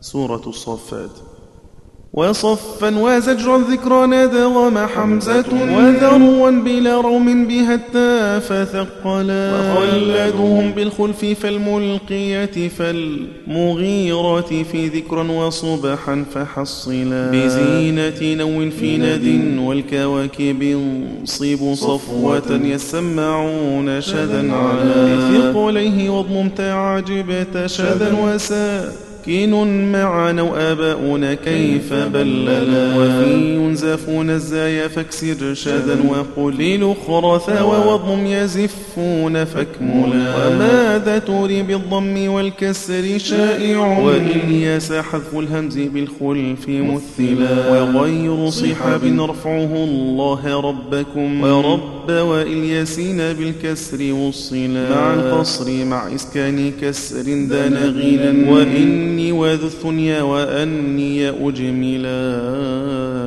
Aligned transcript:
سورة 0.00 0.42
الصفات. 0.46 1.10
وصفا 2.14 2.98
وزجرا 2.98 3.58
ذكرى 3.58 4.06
ندغم 4.06 4.78
حمزة 4.78 5.44
وذروا 5.52 6.50
بلا 6.50 7.00
روم 7.00 7.46
بها 7.46 7.74
التاف 7.74 8.68
ثقلا 8.72 9.52
وخلدوهم 9.54 10.70
بالخلف 10.70 11.24
فالملقية 11.24 12.68
فالمغيرة 12.68 14.40
في 14.72 14.88
ذكرا 14.88 15.32
وصبحا 15.32 16.24
فحصلا. 16.34 17.30
بزينة 17.30 18.44
نو 18.44 18.70
في 18.70 18.96
ند 18.96 19.58
والكواكب 19.58 20.62
انصب 20.62 21.74
صفوة 21.74 22.60
يسمعون 22.64 24.00
شذا 24.00 24.52
على. 24.52 25.16
بثقليه 25.32 26.10
واضمم 26.10 26.48
تعجبت 26.48 27.66
شذا 27.66 28.16
وساء. 28.22 29.07
مسكين 29.28 29.92
معنا 29.92 30.42
وآباؤنا 30.42 31.34
كيف 31.34 31.92
بللا 31.92 32.60
وفي 32.96 33.54
ينزفون 33.54 34.30
الزايا 34.30 34.88
فاكسر 34.88 35.54
شذا 35.54 35.96
وقليل 36.08 36.94
خرثا 37.06 37.62
ووضم 37.62 38.26
يزفون 38.26 39.44
فاكملا. 39.44 40.46
وماذا 40.46 41.18
تري 41.18 41.62
بالضم 41.62 42.28
والكسر 42.28 43.18
شائع؟ 43.18 43.98
وإلياس 43.98 44.92
حذف 44.92 45.34
الهمز 45.34 45.78
بالخلف 45.78 46.68
مثلا. 46.68 47.70
وغير 47.70 48.50
صحاب 48.50 49.04
نرفعه 49.04 49.74
الله 49.74 50.60
ربكم. 50.60 51.40
ورب 51.40 52.10
وإلياسين 52.10 53.16
بالكسر 53.16 54.12
وصلا. 54.12 54.90
مع 54.90 55.14
القصر 55.14 55.84
مع 55.84 56.14
إسكان 56.14 56.72
كسر 56.82 57.24
دان 57.24 57.74
غينا 57.74 58.50
وإني 58.50 59.17
وذو 59.38 59.66
الثنيا 59.66 60.22
وأني 60.22 61.28
أجملا 61.28 63.17